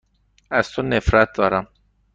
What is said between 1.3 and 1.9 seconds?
دارم.